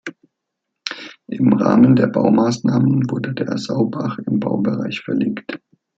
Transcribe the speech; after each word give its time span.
Im 1.27 1.53
Rahmen 1.53 1.95
der 1.95 2.07
Baumaßnahmen 2.07 3.11
wurde 3.11 3.35
der 3.35 3.55
Saubach 3.59 4.17
im 4.25 4.39
Baubereich 4.39 4.99
verlegt. 5.01 5.59